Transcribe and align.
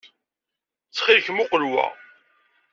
Ttxil-k, 0.87 1.27
muqel 1.31 1.63
wa. 1.71 1.85